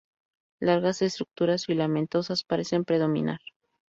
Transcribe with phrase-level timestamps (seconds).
[0.59, 3.37] Largas estructuras filamentosas parecen predominar.